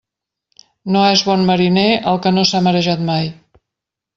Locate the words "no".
0.95-1.03, 2.39-2.47